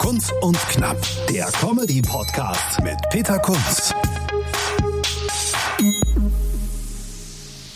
[0.00, 0.96] Kunz und Knapp,
[1.28, 3.92] der Comedy-Podcast mit Peter Kunz.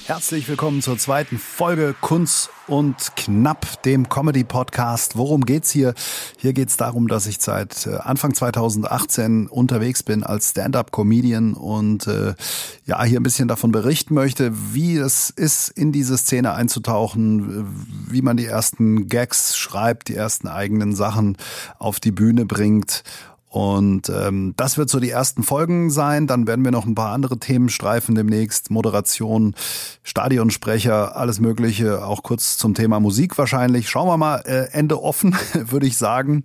[0.06, 5.16] Herzlich willkommen zur zweiten Folge Kunz und Knapp, dem Comedy-Podcast.
[5.16, 5.94] Worum geht's hier?
[6.36, 12.34] Hier geht's darum, dass ich seit äh, Anfang 2018 unterwegs bin als Stand-up-Comedian und äh,
[12.84, 17.66] ja, hier ein bisschen davon berichten möchte, wie es ist, in diese Szene einzutauchen,
[18.06, 21.38] wie man die ersten Gags schreibt, die ersten eigenen Sachen
[21.78, 23.04] auf die Bühne bringt
[23.54, 26.26] und ähm, das wird so die ersten Folgen sein.
[26.26, 28.68] Dann werden wir noch ein paar andere Themen streifen demnächst.
[28.68, 29.54] Moderation,
[30.02, 32.04] Stadionsprecher, alles Mögliche.
[32.04, 33.88] Auch kurz zum Thema Musik wahrscheinlich.
[33.88, 36.42] Schauen wir mal, äh, Ende offen, würde ich sagen.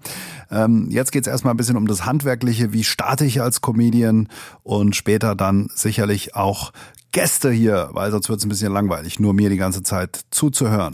[0.52, 2.74] Ähm, jetzt geht's erstmal ein bisschen um das Handwerkliche.
[2.74, 4.28] Wie starte ich als Comedian?
[4.62, 6.72] Und später dann sicherlich auch
[7.12, 10.92] Gäste hier, weil sonst wird es ein bisschen langweilig, nur mir die ganze Zeit zuzuhören.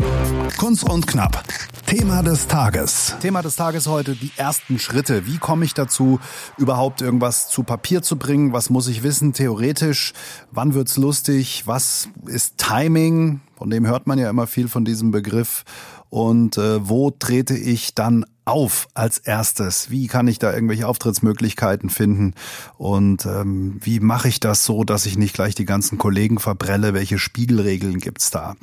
[0.58, 1.44] Kunst und Knapp.
[1.88, 3.16] Thema des Tages.
[3.22, 5.28] Thema des Tages heute die ersten Schritte.
[5.28, 6.20] Wie komme ich dazu,
[6.58, 8.54] überhaupt irgendwas zu Papier zu bringen?
[8.54, 10.14] Was muss ich wissen theoretisch?
[10.52, 11.64] Wann wird's lustig?
[11.66, 13.42] Was ist Timing?
[13.58, 15.66] Von dem hört man ja immer viel von diesem Begriff.
[16.10, 19.90] Und äh, wo trete ich dann auf als erstes?
[19.90, 22.34] Wie kann ich da irgendwelche Auftrittsmöglichkeiten finden?
[22.78, 26.94] Und ähm, wie mache ich das so, dass ich nicht gleich die ganzen Kollegen verbrelle?
[26.94, 28.56] Welche Spiegelregeln gibt's da?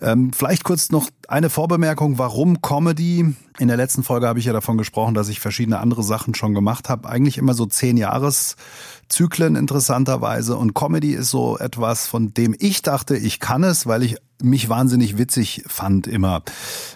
[0.00, 3.34] Ähm, vielleicht kurz noch eine Vorbemerkung, warum Comedy?
[3.58, 6.54] In der letzten Folge habe ich ja davon gesprochen, dass ich verschiedene andere Sachen schon
[6.54, 7.08] gemacht habe.
[7.08, 10.56] Eigentlich immer so zehn Jahreszyklen interessanterweise.
[10.56, 14.68] Und Comedy ist so etwas, von dem ich dachte, ich kann es, weil ich mich
[14.68, 16.42] wahnsinnig witzig fand immer.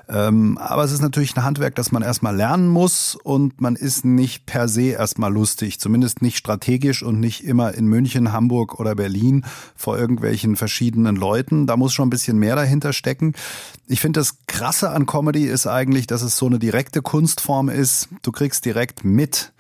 [0.09, 4.05] Ähm, aber es ist natürlich ein Handwerk, das man erstmal lernen muss und man ist
[4.05, 8.95] nicht per se erstmal lustig, zumindest nicht strategisch und nicht immer in München, Hamburg oder
[8.95, 9.45] Berlin
[9.77, 11.67] vor irgendwelchen verschiedenen Leuten.
[11.67, 13.35] Da muss schon ein bisschen mehr dahinter stecken.
[13.87, 18.09] Ich finde das Krasse an Comedy ist eigentlich, dass es so eine direkte Kunstform ist.
[18.23, 19.53] Du kriegst direkt mit,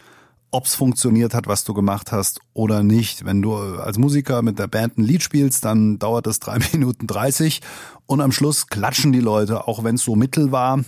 [0.51, 3.25] ob's funktioniert hat, was du gemacht hast oder nicht.
[3.25, 7.07] Wenn du als Musiker mit der Band ein Lied spielst, dann dauert das drei Minuten
[7.07, 7.61] dreißig
[8.07, 10.81] und am Schluss klatschen die Leute, auch wenn es so mittel war.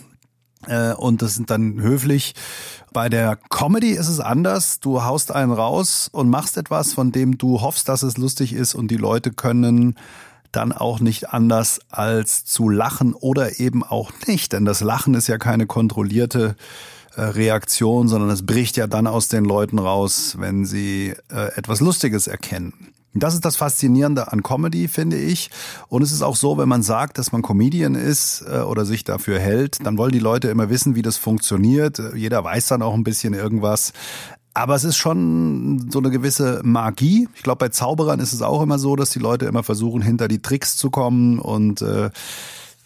[0.66, 2.34] Äh, und das sind dann höflich.
[2.92, 4.80] Bei der Comedy ist es anders.
[4.80, 8.74] Du haust einen raus und machst etwas, von dem du hoffst, dass es lustig ist
[8.74, 9.94] und die Leute können
[10.52, 14.52] dann auch nicht anders als zu lachen oder eben auch nicht.
[14.52, 16.56] Denn das Lachen ist ja keine kontrollierte
[17.16, 21.80] äh, Reaktion, sondern es bricht ja dann aus den Leuten raus, wenn sie äh, etwas
[21.80, 22.92] Lustiges erkennen.
[23.12, 25.50] Das ist das Faszinierende an Comedy, finde ich.
[25.88, 29.02] Und es ist auch so, wenn man sagt, dass man Comedian ist äh, oder sich
[29.02, 32.00] dafür hält, dann wollen die Leute immer wissen, wie das funktioniert.
[32.14, 33.92] Jeder weiß dann auch ein bisschen irgendwas.
[34.52, 37.28] Aber es ist schon so eine gewisse Magie.
[37.34, 40.26] Ich glaube, bei Zauberern ist es auch immer so, dass die Leute immer versuchen, hinter
[40.26, 42.10] die Tricks zu kommen und äh,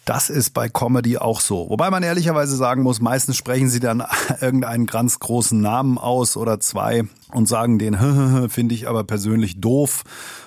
[0.05, 1.67] das ist bei Comedy auch so.
[1.69, 4.03] Wobei man ehrlicherweise sagen muss, meistens sprechen sie dann
[4.41, 10.03] irgendeinen ganz großen Namen aus oder zwei und sagen den, finde ich aber persönlich doof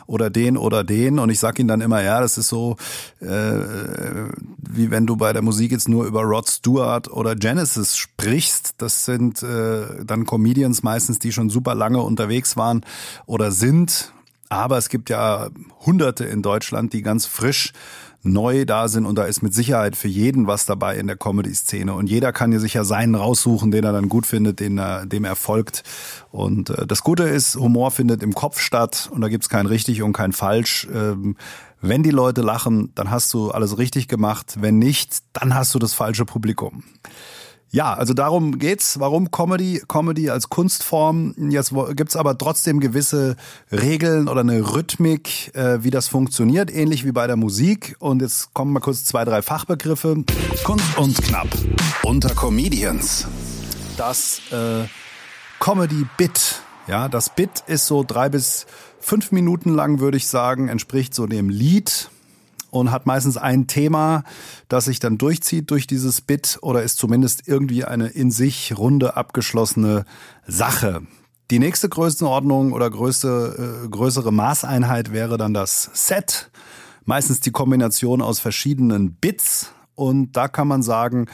[0.07, 1.19] oder den oder den.
[1.19, 2.77] Und ich sag ihnen dann immer, ja, das ist so,
[3.21, 8.77] äh, wie wenn du bei der Musik jetzt nur über Rod Stewart oder Genesis sprichst.
[8.79, 12.85] Das sind äh, dann Comedians meistens, die schon super lange unterwegs waren
[13.27, 14.13] oder sind.
[14.51, 15.49] Aber es gibt ja
[15.85, 17.73] Hunderte in Deutschland, die ganz frisch
[18.23, 21.95] neu da sind und da ist mit Sicherheit für jeden was dabei in der Comedy-Szene
[21.95, 25.25] und jeder kann hier sicher seinen raussuchen, den er dann gut findet, den er, dem
[25.25, 25.85] er folgt.
[26.31, 30.03] Und äh, das Gute ist, Humor findet im Kopf statt und da gibt's kein richtig
[30.03, 30.89] und kein falsch.
[30.93, 31.37] Ähm,
[31.81, 34.57] wenn die Leute lachen, dann hast du alles richtig gemacht.
[34.59, 36.83] Wenn nicht, dann hast du das falsche Publikum.
[37.71, 38.99] Ja, also darum geht's.
[38.99, 39.83] Warum Comedy?
[39.87, 41.35] Comedy als Kunstform.
[41.51, 43.37] Jetzt gibt's aber trotzdem gewisse
[43.71, 47.97] Regeln oder eine Rhythmik, äh, wie das funktioniert, ähnlich wie bei der Musik.
[47.99, 50.25] Und jetzt kommen mal kurz zwei, drei Fachbegriffe.
[50.65, 51.49] Kunst und Knapp
[52.03, 53.27] unter Comedians.
[53.99, 54.85] Das äh,
[55.61, 56.63] Comedy-Bit.
[56.87, 58.67] Ja, das Bit ist so drei bis
[58.99, 62.09] fünf Minuten lang, würde ich sagen, entspricht so dem Lied
[62.71, 64.25] und hat meistens ein Thema,
[64.69, 69.17] das sich dann durchzieht durch dieses Bit oder ist zumindest irgendwie eine in sich runde
[69.17, 70.05] abgeschlossene
[70.47, 71.03] Sache.
[71.51, 76.51] Die nächste Größenordnung oder größte, äh, größere Maßeinheit wäre dann das Set.
[77.07, 79.73] Meistens die Kombination aus verschiedenen Bits.
[79.95, 81.27] Und da kann man sagen,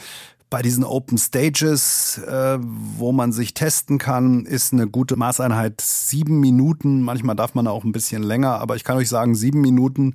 [0.49, 6.39] bei diesen Open Stages, äh, wo man sich testen kann, ist eine gute Maßeinheit sieben
[6.39, 7.01] Minuten.
[7.01, 10.13] Manchmal darf man auch ein bisschen länger, aber ich kann euch sagen, sieben Minuten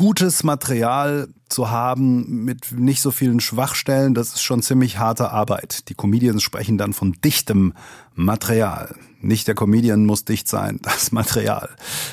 [0.00, 5.90] gutes Material zu haben mit nicht so vielen Schwachstellen, das ist schon ziemlich harte Arbeit.
[5.90, 7.74] Die Comedians sprechen dann von dichtem
[8.14, 8.94] Material.
[9.20, 11.68] Nicht der Comedian muss dicht sein, das Material.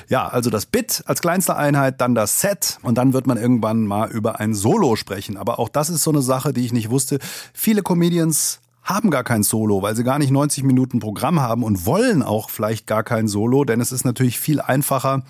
[0.10, 3.88] Ja, also das Bit als kleinste Einheit, dann das Set und dann wird man irgendwann
[3.88, 5.38] mal über ein Solo sprechen.
[5.38, 7.20] Aber auch das ist so eine Sache, die ich nicht wusste.
[7.54, 11.86] Viele Comedians haben gar kein Solo, weil sie gar nicht 90 Minuten Programm haben und
[11.86, 15.24] wollen auch vielleicht gar kein Solo, denn es ist natürlich viel einfacher,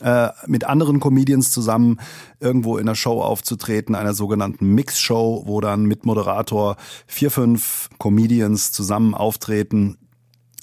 [0.00, 1.98] äh, mit anderen Comedians zusammen
[2.40, 6.76] irgendwo in einer Show aufzutreten, einer sogenannten Mix-Show, wo dann mit Moderator
[7.06, 9.96] vier, fünf Comedians zusammen auftreten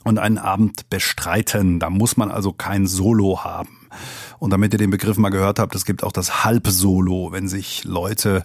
[0.04, 1.80] und einen Abend bestreiten.
[1.80, 3.88] Da muss man also kein Solo haben.
[4.40, 7.84] Und damit ihr den Begriff mal gehört habt, es gibt auch das Halbsolo, wenn sich
[7.86, 8.44] Leute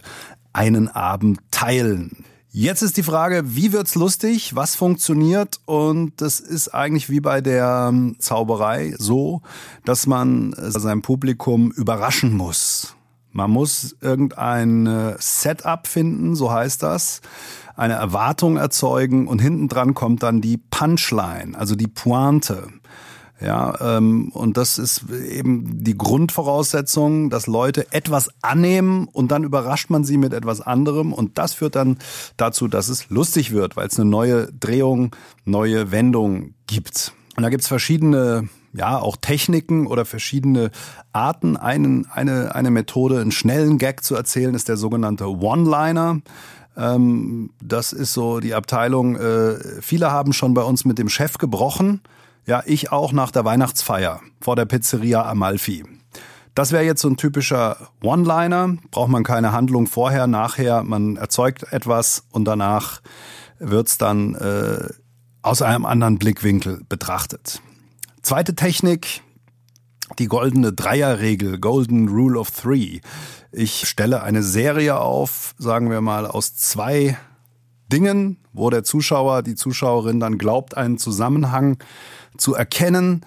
[0.53, 2.25] einen Abend teilen.
[2.51, 4.55] Jetzt ist die Frage, wie wird's lustig?
[4.55, 5.59] Was funktioniert?
[5.65, 9.43] Und das ist eigentlich wie bei der ähm, Zauberei so,
[9.85, 12.95] dass man äh, sein Publikum überraschen muss.
[13.31, 17.21] Man muss irgendein äh, Setup finden, so heißt das,
[17.75, 22.69] eine Erwartung erzeugen und hinten dran kommt dann die Punchline, also die Pointe.
[23.41, 29.89] Ja, ähm, und das ist eben die Grundvoraussetzung, dass Leute etwas annehmen und dann überrascht
[29.89, 31.97] man sie mit etwas anderem und das führt dann
[32.35, 35.15] dazu, dass es lustig wird, weil es eine neue Drehung,
[35.45, 37.13] neue Wendung gibt.
[37.37, 40.71] Und da gibt's verschiedene ja, auch Techniken oder verschiedene
[41.13, 41.55] Arten.
[41.55, 46.21] Einen, eine, eine Methode, einen schnellen Gag zu erzählen, ist der sogenannte One-Liner.
[46.75, 49.15] Ähm, das ist so die Abteilung.
[49.15, 52.01] Äh, viele haben schon bei uns mit dem Chef gebrochen
[52.49, 55.85] ja, ich auch nach der Weihnachtsfeier vor der Pizzeria Amalfi.
[56.55, 58.75] Das wäre jetzt so ein typischer One-Liner.
[58.89, 60.81] Braucht man keine Handlung vorher, nachher.
[60.81, 63.01] Man erzeugt etwas und danach
[63.59, 64.89] wird's dann äh,
[65.43, 67.61] aus einem anderen Blickwinkel betrachtet.
[68.23, 69.21] Zweite Technik,
[70.17, 73.01] die goldene Dreierregel, Golden Rule of Three.
[73.51, 77.15] Ich stelle eine Serie auf, sagen wir mal, aus zwei
[77.89, 81.77] Dingen, wo der Zuschauer, die Zuschauerin dann glaubt, einen Zusammenhang
[82.37, 83.21] zu erkennen.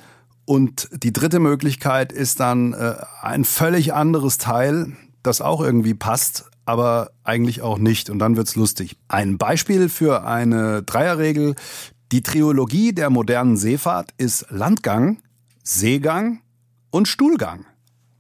[0.45, 4.93] Und die dritte Möglichkeit ist dann äh, ein völlig anderes Teil,
[5.23, 8.11] das auch irgendwie passt, aber eigentlich auch nicht.
[8.11, 8.97] Und dann wird's lustig.
[9.09, 11.55] Ein Beispiel für eine Dreierregel.
[12.11, 15.19] Die Triologie der modernen Seefahrt ist Landgang,
[15.63, 16.41] Seegang
[16.91, 17.67] und Stuhlgang.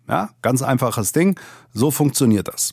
[0.08, 1.38] Ja, ganz einfaches Ding.
[1.72, 2.72] So funktioniert das.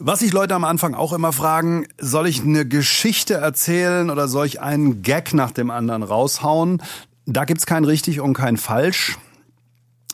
[0.00, 4.46] Was sich Leute am Anfang auch immer fragen, soll ich eine Geschichte erzählen oder soll
[4.46, 6.80] ich einen Gag nach dem anderen raushauen?
[7.26, 9.18] Da gibt's kein richtig und kein falsch.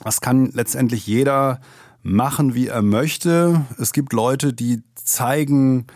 [0.03, 1.61] Das kann letztendlich jeder
[2.03, 3.67] machen, wie er möchte.
[3.79, 5.87] Es gibt Leute, die zeigen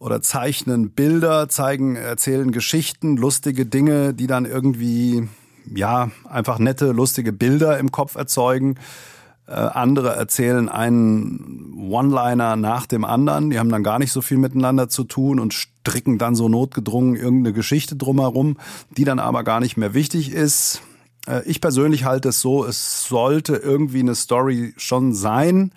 [0.00, 5.28] oder zeichnen Bilder, zeigen, erzählen Geschichten, lustige Dinge, die dann irgendwie,
[5.72, 8.76] ja, einfach nette, lustige Bilder im Kopf erzeugen.
[9.50, 13.50] Äh, andere erzählen einen One-Liner nach dem anderen.
[13.50, 17.16] Die haben dann gar nicht so viel miteinander zu tun und stricken dann so notgedrungen
[17.16, 18.58] irgendeine Geschichte drumherum,
[18.96, 20.82] die dann aber gar nicht mehr wichtig ist.
[21.26, 25.72] Äh, ich persönlich halte es so, es sollte irgendwie eine Story schon sein,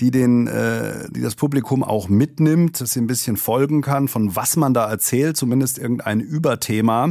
[0.00, 4.34] die den, äh, die das Publikum auch mitnimmt, dass sie ein bisschen folgen kann, von
[4.34, 7.10] was man da erzählt, zumindest irgendein Überthema.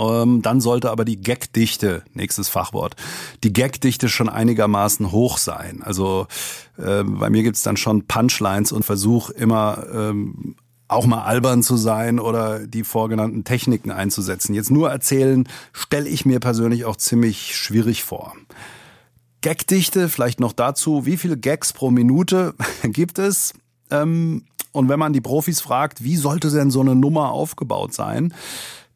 [0.00, 2.96] Ähm, dann sollte aber die Gagdichte, nächstes Fachwort,
[3.44, 5.82] die Gagdichte schon einigermaßen hoch sein.
[5.82, 6.26] Also
[6.78, 10.56] äh, bei mir gibt's dann schon Punchlines und Versuch immer ähm,
[10.88, 14.54] auch mal albern zu sein oder die vorgenannten Techniken einzusetzen.
[14.54, 18.34] Jetzt nur erzählen, stelle ich mir persönlich auch ziemlich schwierig vor.
[19.42, 23.52] Gagdichte, vielleicht noch dazu, wie viele Gags pro Minute gibt es?
[23.90, 28.32] Ähm, und wenn man die Profis fragt, wie sollte denn so eine Nummer aufgebaut sein?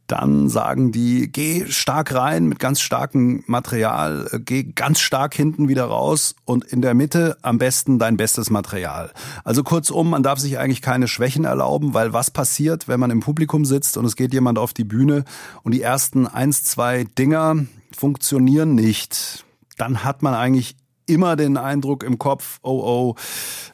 [0.06, 5.68] Dann sagen die, geh stark rein mit ganz starkem Material, äh, geh ganz stark hinten
[5.68, 9.12] wieder raus und in der Mitte am besten dein bestes Material.
[9.44, 13.20] Also kurzum, man darf sich eigentlich keine Schwächen erlauben, weil was passiert, wenn man im
[13.20, 15.24] Publikum sitzt und es geht jemand auf die Bühne
[15.62, 17.56] und die ersten eins, zwei Dinger
[17.90, 19.44] funktionieren nicht,
[19.78, 23.14] dann hat man eigentlich immer den Eindruck im Kopf, oh oh,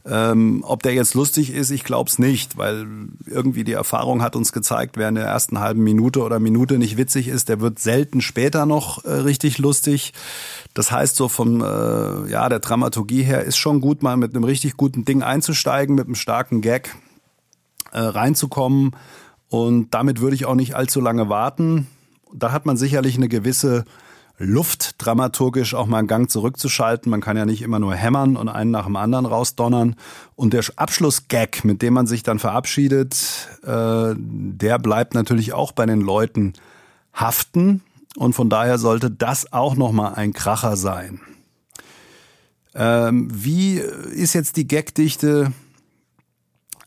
[0.05, 2.87] ähm, ob der jetzt lustig ist, ich glaube es nicht, weil
[3.27, 6.97] irgendwie die Erfahrung hat uns gezeigt, wer in der ersten halben Minute oder Minute nicht
[6.97, 10.13] witzig ist, der wird selten später noch äh, richtig lustig.
[10.75, 14.45] Das heißt, so vom äh, ja der Dramaturgie her ist schon gut, mal mit einem
[14.45, 16.97] richtig guten Ding einzusteigen, mit einem starken Gag
[17.93, 18.97] äh, reinzukommen.
[19.49, 21.89] Und damit würde ich auch nicht allzu lange warten.
[22.33, 23.85] Da hat man sicherlich eine gewisse
[24.43, 27.11] Luft dramaturgisch auch mal einen Gang zurückzuschalten.
[27.11, 29.97] Man kann ja nicht immer nur hämmern und einen nach dem anderen rausdonnern.
[30.35, 35.85] Und der Abschlussgag, mit dem man sich dann verabschiedet, äh, der bleibt natürlich auch bei
[35.85, 36.55] den Leuten
[37.13, 37.83] haften.
[38.17, 41.21] Und von daher sollte das auch nochmal ein Kracher sein.
[42.75, 45.53] Ähm, wie ist jetzt die Gagdichte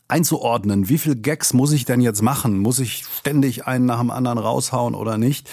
[0.08, 0.88] einzuordnen?
[0.88, 2.58] Wie viel Gags muss ich denn jetzt machen?
[2.58, 5.48] Muss ich ständig einen nach dem anderen raushauen oder nicht?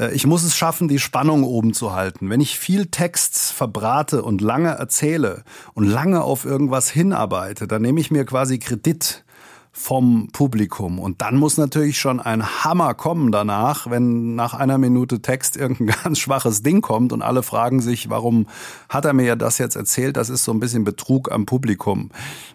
[0.00, 2.30] Äh, ich muss es schaffen, die Spannung oben zu halten.
[2.30, 8.00] Wenn ich viel Text verbrate und lange erzähle und lange auf irgendwas hinarbeite, dann nehme
[8.00, 9.24] ich mir quasi Kredit
[9.72, 10.98] vom Publikum.
[10.98, 15.96] Und dann muss natürlich schon ein Hammer kommen danach, wenn nach einer Minute Text irgendein
[16.04, 18.48] ganz schwaches Ding kommt und alle fragen sich, warum
[18.88, 20.16] hat er mir ja das jetzt erzählt?
[20.16, 22.10] Das ist so ein bisschen Betrug am Publikum.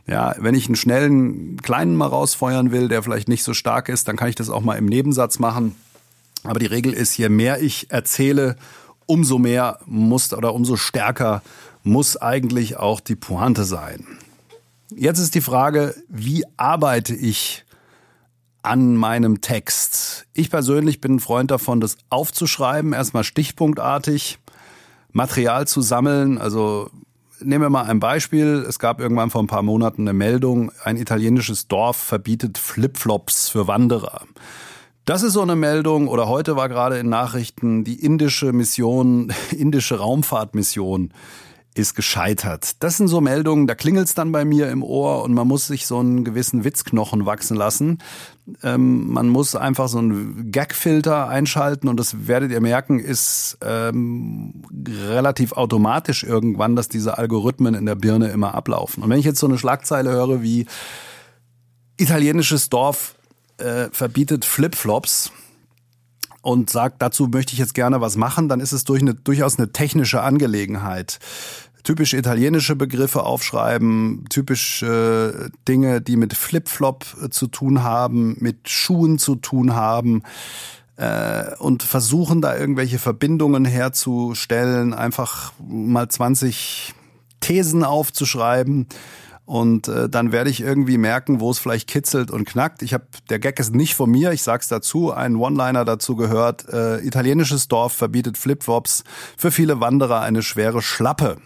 [0.07, 4.09] Ja, wenn ich einen schnellen kleinen mal rausfeuern will, der vielleicht nicht so stark ist,
[4.09, 5.73] dann kann ich das auch mal im Nebensatz machen.
[6.45, 8.55] Aber die Regel ist, je mehr ich erzähle,
[9.05, 11.41] umso mehr muss oder umso stärker
[11.83, 14.05] muss eigentlich auch die Pointe sein.
[14.95, 17.65] Jetzt ist die Frage, wie arbeite ich
[18.63, 20.25] an meinem Text?
[20.33, 24.39] Ich persönlich bin ein Freund davon, das aufzuschreiben, erstmal stichpunktartig,
[25.11, 26.37] Material zu sammeln.
[26.37, 26.89] Also
[27.39, 28.65] nehmen wir mal ein Beispiel.
[28.67, 33.67] Es gab irgendwann vor ein paar Monaten eine Meldung, ein italienisches Dorf verbietet Flipflops für
[33.67, 34.21] Wanderer.
[35.05, 39.99] Das ist so eine Meldung, oder heute war gerade in Nachrichten die indische Mission, indische
[39.99, 41.13] Raumfahrtmission
[41.75, 42.81] ist gescheitert.
[42.81, 45.85] Das sind so Meldungen, da klingelt's dann bei mir im Ohr und man muss sich
[45.85, 47.99] so einen gewissen Witzknochen wachsen lassen.
[48.63, 54.63] Ähm, man muss einfach so einen Gagfilter einschalten und das werdet ihr merken, ist ähm,
[54.87, 59.03] relativ automatisch irgendwann, dass diese Algorithmen in der Birne immer ablaufen.
[59.03, 60.65] Und wenn ich jetzt so eine Schlagzeile höre wie
[61.97, 63.14] italienisches Dorf
[63.57, 65.31] äh, verbietet Flipflops,
[66.41, 69.57] und sagt, dazu möchte ich jetzt gerne was machen, dann ist es durch eine, durchaus
[69.57, 71.17] eine technische Angelegenheit
[71.85, 75.31] typisch italienische Begriffe aufschreiben, typisch äh,
[75.67, 80.23] Dinge, die mit Flip-Flop äh, zu tun haben, mit Schuhen zu tun haben
[80.97, 86.93] äh, und versuchen da irgendwelche Verbindungen herzustellen, einfach mal 20
[87.39, 88.87] Thesen aufzuschreiben.
[89.45, 92.81] Und äh, dann werde ich irgendwie merken, wo es vielleicht kitzelt und knackt.
[92.81, 96.67] Ich habe, der Gag ist nicht von mir, ich sag's dazu, ein One-Liner dazu gehört.
[96.69, 99.03] Äh, italienisches Dorf verbietet Flipflops,
[99.37, 101.37] für viele Wanderer eine schwere Schlappe.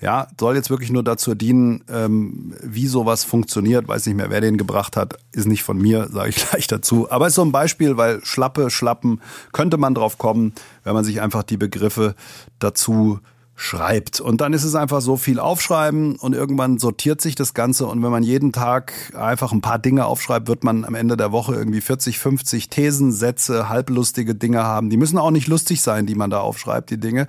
[0.00, 3.86] Ja, soll jetzt wirklich nur dazu dienen, ähm, wie sowas funktioniert.
[3.86, 5.16] Weiß nicht mehr, wer den gebracht hat.
[5.32, 7.10] Ist nicht von mir, sage ich gleich dazu.
[7.10, 9.20] Aber ist so ein Beispiel, weil Schlappe, Schlappen,
[9.52, 10.52] könnte man drauf kommen,
[10.82, 12.16] wenn man sich einfach die Begriffe
[12.58, 13.20] dazu
[13.56, 14.20] schreibt.
[14.20, 17.86] Und dann ist es einfach so viel aufschreiben und irgendwann sortiert sich das Ganze.
[17.86, 21.30] Und wenn man jeden Tag einfach ein paar Dinge aufschreibt, wird man am Ende der
[21.30, 24.90] Woche irgendwie 40, 50 Thesen, Sätze, halblustige Dinge haben.
[24.90, 27.28] Die müssen auch nicht lustig sein, die man da aufschreibt, die Dinge.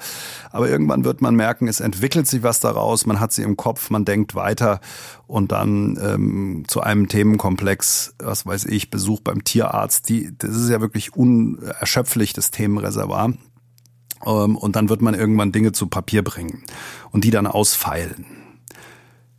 [0.52, 3.92] Aber irgendwann wird man merken, es entwickelt sich was daraus, man hat sie im Kopf,
[3.92, 4.80] man denkt weiter
[5.28, 10.70] und dann ähm, zu einem Themenkomplex, was weiß ich, Besuch beim Tierarzt, die, das ist
[10.70, 13.34] ja wirklich unerschöpflich, das Themenreservoir.
[14.26, 16.64] Ähm, und dann wird man irgendwann Dinge zu Papier bringen
[17.12, 18.26] und die dann ausfeilen.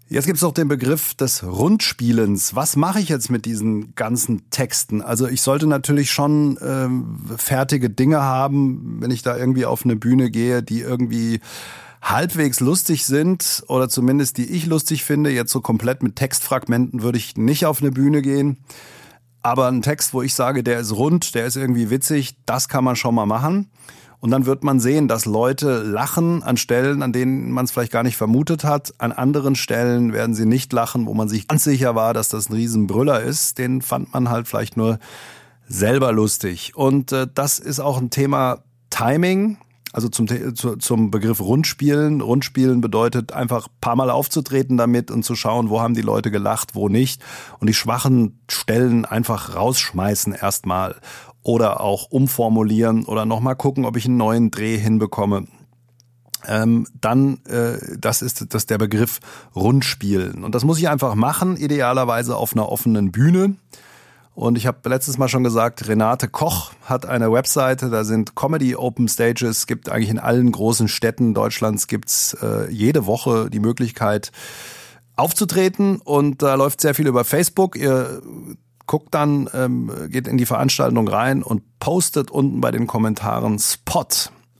[0.09, 2.55] Jetzt gibt es auch den Begriff des Rundspielens.
[2.55, 5.03] Was mache ich jetzt mit diesen ganzen Texten?
[5.03, 9.97] Also ich sollte natürlich schon ähm, fertige Dinge haben, wenn ich da irgendwie auf eine
[9.97, 11.41] Bühne gehe, die irgendwie
[12.03, 15.31] halbwegs lustig sind oder zumindest die ich lustig finde.
[15.31, 18.59] Jetzt so komplett mit Textfragmenten würde ich nicht auf eine Bühne gehen.
[19.43, 22.85] Aber ein Text, wo ich sage, der ist rund, der ist irgendwie witzig, das kann
[22.85, 23.71] man schon mal machen.
[24.27, 27.93] Und dann wird man sehen, dass Leute lachen an Stellen, an denen man es vielleicht
[27.93, 28.93] gar nicht vermutet hat.
[28.99, 32.49] An anderen Stellen werden sie nicht lachen, wo man sich ganz sicher war, dass das
[32.49, 33.57] ein Riesenbrüller ist.
[33.57, 34.99] Den fand man halt vielleicht nur
[35.69, 36.73] selber lustig.
[36.75, 39.59] Und äh, das ist auch ein Thema Timing.
[39.93, 42.21] Also zum, zu, zum Begriff Rundspielen.
[42.21, 46.75] Rundspielen bedeutet einfach paar Mal aufzutreten damit und zu schauen, wo haben die Leute gelacht,
[46.75, 47.23] wo nicht.
[47.61, 50.97] Und die schwachen Stellen einfach rausschmeißen erstmal
[51.47, 55.47] oder auch umformulieren oder nochmal gucken, ob ich einen neuen Dreh hinbekomme.
[56.45, 59.21] Ähm, dann, äh, das ist das der Begriff
[59.55, 60.43] Rundspielen.
[60.43, 63.55] Und das muss ich einfach machen, idealerweise auf einer offenen Bühne.
[64.35, 68.75] Und ich habe letztes Mal schon gesagt, Renate Koch hat eine Webseite, da sind Comedy
[68.75, 74.33] Open Stages, gibt eigentlich in allen großen Städten Deutschlands gibt's äh, jede Woche die Möglichkeit
[75.15, 77.77] aufzutreten und da läuft sehr viel über Facebook.
[77.77, 78.21] Ihr
[78.87, 84.07] guckt dann, ähm, geht in die Veranstaltung rein und postet unten bei den Kommentaren Spot.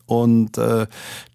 [0.07, 0.87] Und äh,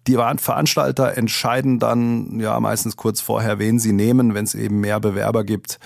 [0.06, 4.98] die Veranstalter entscheiden dann ja meistens kurz vorher, wen sie nehmen, wenn es eben mehr
[4.98, 5.78] Bewerber gibt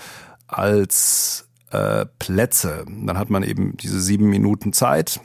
[0.47, 2.85] als äh, Plätze.
[2.87, 5.19] Dann hat man eben diese sieben Minuten Zeit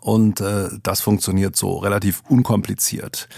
[0.00, 3.28] und äh, das funktioniert so relativ unkompliziert.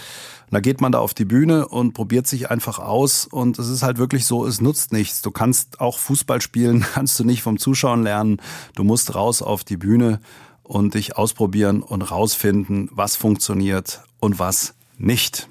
[0.53, 3.25] Und da geht man da auf die Bühne und probiert sich einfach aus.
[3.25, 5.23] Und es ist halt wirklich so, es nutzt nichts.
[5.23, 8.37] Du kannst auch Fußball spielen, kannst du nicht vom Zuschauen lernen.
[8.75, 10.21] Du musst raus auf die Bühne
[10.63, 15.49] und dich ausprobieren und rausfinden, was funktioniert und was nicht.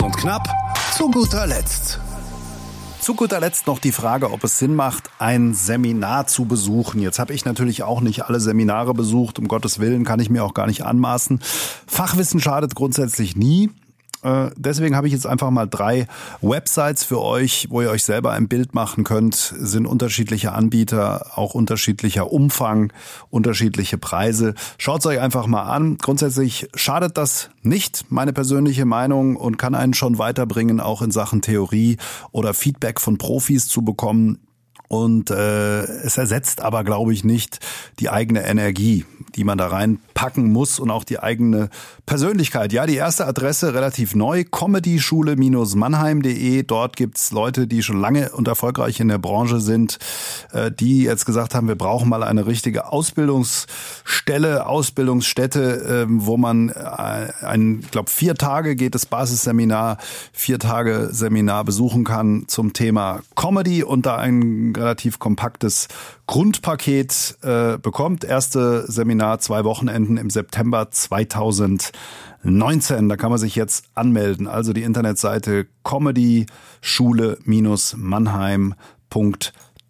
[0.00, 0.48] Und knapp,
[0.96, 2.00] zu guter Letzt.
[3.02, 7.02] Zu guter Letzt noch die Frage, ob es Sinn macht, ein Seminar zu besuchen.
[7.02, 9.38] Jetzt habe ich natürlich auch nicht alle Seminare besucht.
[9.38, 11.40] Um Gottes Willen kann ich mir auch gar nicht anmaßen.
[11.86, 13.68] Fachwissen schadet grundsätzlich nie.
[14.22, 16.06] Äh, deswegen habe ich jetzt einfach mal drei
[16.40, 19.34] Websites für euch, wo ihr euch selber ein Bild machen könnt.
[19.34, 22.92] Sind unterschiedliche Anbieter, auch unterschiedlicher Umfang,
[23.30, 24.54] unterschiedliche Preise.
[24.76, 25.98] Schaut es euch einfach mal an.
[25.98, 31.42] Grundsätzlich schadet das nicht, meine persönliche Meinung, und kann einen schon weiterbringen, auch in Sachen
[31.42, 31.96] Theorie
[32.32, 34.40] oder Feedback von Profis zu bekommen.
[34.88, 37.60] Und äh, es ersetzt aber, glaube ich, nicht
[38.00, 39.04] die eigene Energie,
[39.38, 41.70] die man da reinpacken muss und auch die eigene
[42.06, 42.72] Persönlichkeit.
[42.72, 46.64] Ja, die erste Adresse relativ neu, comedyschule-mannheim.de.
[46.64, 50.00] Dort gibt's Leute, die schon lange und erfolgreich in der Branche sind,
[50.52, 56.70] äh, die jetzt gesagt haben, wir brauchen mal eine richtige Ausbildungsstelle, Ausbildungsstätte, äh, wo man
[56.70, 59.98] äh, ein, ich glaube, vier Tage geht das Basisseminar,
[60.32, 65.86] vier Tage Seminar besuchen kann zum Thema Comedy und da ein relativ kompaktes
[66.28, 68.22] Grundpaket äh, bekommt.
[68.22, 73.08] Erste Seminar, zwei Wochenenden im September 2019.
[73.08, 74.46] Da kann man sich jetzt anmelden.
[74.46, 78.76] Also die Internetseite comedyschule-mannheim.de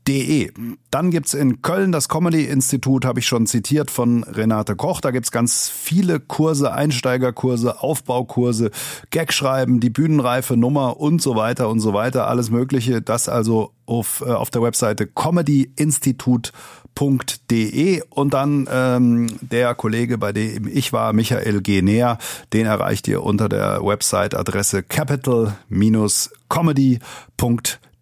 [0.09, 0.51] De.
[0.91, 5.03] Dann gibt's in Köln das Comedy-Institut, habe ich schon zitiert von Renate Koch.
[5.03, 8.71] Da gibt's ganz viele Kurse, Einsteigerkurse, Aufbaukurse,
[9.11, 12.27] Gagschreiben, die bühnenreife Nummer und so weiter und so weiter.
[12.27, 13.03] Alles Mögliche.
[13.03, 20.67] Das also auf, äh, auf der Webseite comedyinstitut.de und dann ähm, der Kollege, bei dem
[20.67, 21.83] ich war, Michael G.
[21.83, 22.17] Näher,
[22.55, 26.99] den erreicht ihr unter der Website-Adresse capital-comedy.de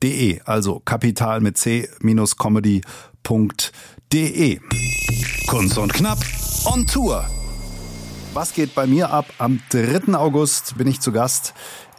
[0.02, 1.90] de, also Kapital mit c-comedy.de.
[5.48, 6.18] Kunst und Knapp
[6.64, 7.24] on Tour.
[8.34, 9.26] Was geht bei mir ab?
[9.38, 10.14] Am 3.
[10.14, 11.54] August bin ich zu Gast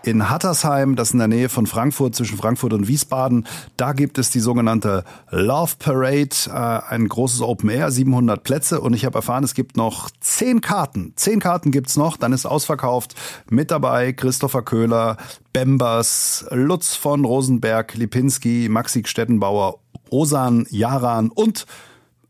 [0.07, 3.47] in Hattersheim, das in der Nähe von Frankfurt, zwischen Frankfurt und Wiesbaden.
[3.75, 8.81] Da gibt es die sogenannte Love Parade, äh, ein großes Open Air, 700 Plätze.
[8.81, 11.13] Und ich habe erfahren, es gibt noch zehn Karten.
[11.15, 13.15] Zehn Karten gibt's noch, dann ist ausverkauft.
[13.49, 15.17] Mit dabei Christopher Köhler,
[15.53, 21.65] Bembers, Lutz von Rosenberg, Lipinski, Maxi Stettenbauer, Osan, Jaran und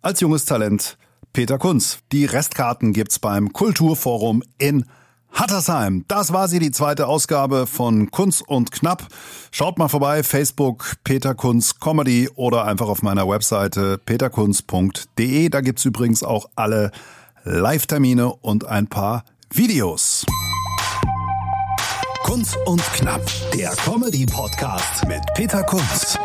[0.01, 0.97] als junges Talent
[1.33, 1.99] Peter Kunz.
[2.11, 4.85] Die Restkarten gibt's beim Kulturforum in
[5.31, 6.05] Hattersheim.
[6.07, 9.07] Das war sie, die zweite Ausgabe von Kunz und Knapp.
[9.51, 15.49] Schaut mal vorbei, Facebook Peter Kunz Comedy oder einfach auf meiner Webseite peterkunz.de.
[15.49, 16.91] Da gibt's übrigens auch alle
[17.43, 20.25] Live-Termine und ein paar Videos.
[22.23, 26.17] Kunz und Knapp, der Comedy-Podcast mit Peter Kunz.